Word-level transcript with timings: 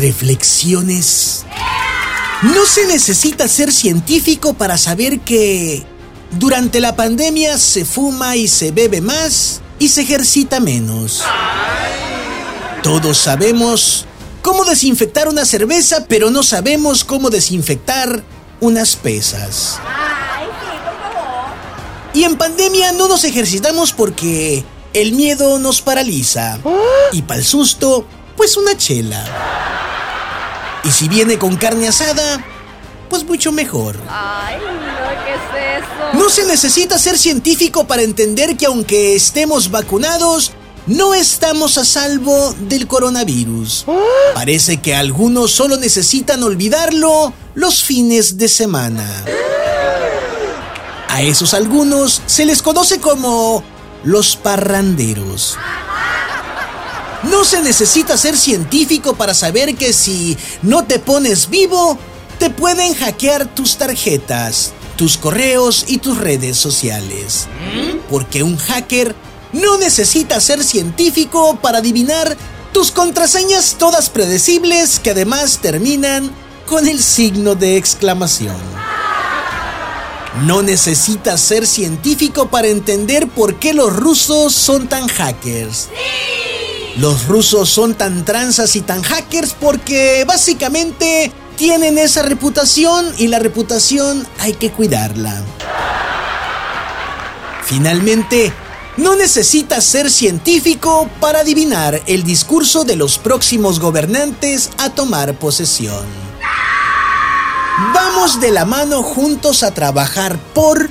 Reflexiones. 0.00 1.44
No 2.42 2.66
se 2.66 2.86
necesita 2.86 3.48
ser 3.48 3.72
científico 3.72 4.54
para 4.54 4.76
saber 4.76 5.20
que 5.20 5.84
durante 6.32 6.80
la 6.80 6.96
pandemia 6.96 7.56
se 7.56 7.84
fuma 7.84 8.36
y 8.36 8.46
se 8.48 8.72
bebe 8.72 9.00
más 9.00 9.62
y 9.78 9.88
se 9.88 10.02
ejercita 10.02 10.60
menos. 10.60 11.22
Todos 12.82 13.16
sabemos 13.16 14.06
cómo 14.42 14.64
desinfectar 14.64 15.28
una 15.28 15.44
cerveza, 15.44 16.04
pero 16.08 16.30
no 16.30 16.42
sabemos 16.42 17.04
cómo 17.04 17.30
desinfectar 17.30 18.22
unas 18.60 18.96
pesas. 18.96 19.78
Y 22.12 22.24
en 22.24 22.36
pandemia 22.36 22.92
no 22.92 23.08
nos 23.08 23.24
ejercitamos 23.24 23.92
porque 23.92 24.64
el 24.92 25.12
miedo 25.12 25.58
nos 25.58 25.80
paraliza. 25.82 26.58
Y 27.12 27.22
para 27.22 27.40
el 27.40 27.46
susto, 27.46 28.06
pues 28.36 28.56
una 28.56 28.76
chela. 28.76 29.65
Y 30.86 30.92
si 30.92 31.08
viene 31.08 31.36
con 31.36 31.56
carne 31.56 31.88
asada, 31.88 32.44
pues 33.10 33.24
mucho 33.24 33.50
mejor. 33.50 33.96
Ay, 34.08 34.56
no, 34.56 35.24
¿qué 35.24 35.34
es 35.34 35.82
eso? 35.82 36.18
No 36.18 36.30
se 36.30 36.46
necesita 36.46 36.96
ser 36.98 37.18
científico 37.18 37.86
para 37.86 38.02
entender 38.02 38.56
que 38.56 38.66
aunque 38.66 39.16
estemos 39.16 39.70
vacunados, 39.70 40.52
no 40.86 41.14
estamos 41.14 41.76
a 41.78 41.84
salvo 41.84 42.54
del 42.60 42.86
coronavirus. 42.86 43.86
Parece 44.34 44.76
que 44.76 44.94
algunos 44.94 45.50
solo 45.50 45.76
necesitan 45.76 46.44
olvidarlo 46.44 47.32
los 47.54 47.82
fines 47.82 48.38
de 48.38 48.48
semana. 48.48 49.24
A 51.08 51.22
esos 51.22 51.54
algunos 51.54 52.22
se 52.26 52.44
les 52.44 52.62
conoce 52.62 53.00
como 53.00 53.64
los 54.04 54.36
parranderos. 54.36 55.56
No 57.24 57.44
se 57.44 57.62
necesita 57.62 58.16
ser 58.16 58.36
científico 58.36 59.14
para 59.14 59.34
saber 59.34 59.74
que 59.74 59.92
si 59.92 60.36
no 60.62 60.84
te 60.84 60.98
pones 60.98 61.48
vivo, 61.48 61.98
te 62.38 62.50
pueden 62.50 62.94
hackear 62.94 63.46
tus 63.46 63.76
tarjetas, 63.76 64.72
tus 64.96 65.16
correos 65.16 65.84
y 65.88 65.98
tus 65.98 66.18
redes 66.18 66.56
sociales. 66.56 67.46
Porque 68.10 68.42
un 68.42 68.56
hacker 68.56 69.14
no 69.52 69.78
necesita 69.78 70.40
ser 70.40 70.62
científico 70.62 71.58
para 71.60 71.78
adivinar 71.78 72.36
tus 72.72 72.90
contraseñas 72.90 73.76
todas 73.78 74.10
predecibles 74.10 74.98
que 74.98 75.10
además 75.10 75.58
terminan 75.62 76.30
con 76.66 76.86
el 76.86 77.02
signo 77.02 77.54
de 77.54 77.76
exclamación. 77.76 78.56
No 80.44 80.60
necesitas 80.60 81.40
ser 81.40 81.66
científico 81.66 82.48
para 82.48 82.68
entender 82.68 83.26
por 83.28 83.58
qué 83.58 83.72
los 83.72 83.96
rusos 83.96 84.54
son 84.54 84.86
tan 84.86 85.08
hackers. 85.08 85.88
Los 86.98 87.26
rusos 87.26 87.68
son 87.68 87.94
tan 87.94 88.24
tranzas 88.24 88.74
y 88.74 88.80
tan 88.80 89.02
hackers 89.02 89.54
porque 89.60 90.24
básicamente 90.26 91.30
tienen 91.56 91.98
esa 91.98 92.22
reputación 92.22 93.12
y 93.18 93.26
la 93.26 93.38
reputación 93.38 94.26
hay 94.38 94.54
que 94.54 94.72
cuidarla. 94.72 95.42
Finalmente, 97.64 98.52
no 98.96 99.14
necesitas 99.14 99.84
ser 99.84 100.10
científico 100.10 101.10
para 101.20 101.40
adivinar 101.40 102.00
el 102.06 102.22
discurso 102.22 102.84
de 102.84 102.96
los 102.96 103.18
próximos 103.18 103.78
gobernantes 103.78 104.70
a 104.78 104.90
tomar 104.90 105.34
posesión. 105.34 106.06
Vamos 107.92 108.40
de 108.40 108.52
la 108.52 108.64
mano 108.64 109.02
juntos 109.02 109.62
a 109.62 109.74
trabajar 109.74 110.38
por... 110.54 110.88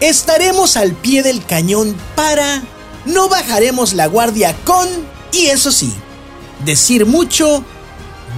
Estaremos 0.00 0.76
al 0.76 0.92
pie 0.92 1.22
del 1.22 1.42
cañón 1.44 1.96
para... 2.14 2.62
No 3.06 3.30
bajaremos 3.30 3.94
la 3.94 4.06
guardia 4.08 4.54
con... 4.64 5.17
Y 5.32 5.46
eso 5.46 5.70
sí, 5.70 5.92
decir 6.64 7.06
mucho 7.06 7.64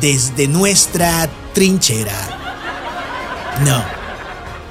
desde 0.00 0.48
nuestra 0.48 1.28
trinchera. 1.52 2.38
No, 3.64 3.84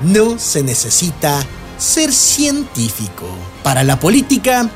no 0.01 0.39
se 0.39 0.63
necesita 0.63 1.45
ser 1.77 2.11
científico 2.11 3.27
para 3.63 3.83
la 3.83 3.99
política, 3.99 4.69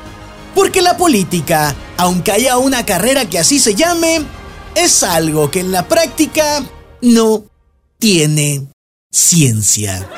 porque 0.54 0.82
la 0.82 0.96
política, 0.96 1.74
aunque 1.96 2.32
haya 2.32 2.58
una 2.58 2.86
carrera 2.86 3.28
que 3.28 3.38
así 3.38 3.58
se 3.58 3.74
llame, 3.74 4.24
es 4.74 5.02
algo 5.02 5.50
que 5.50 5.60
en 5.60 5.72
la 5.72 5.86
práctica 5.86 6.62
no 7.02 7.44
tiene 7.98 8.66
ciencia. 9.10 10.08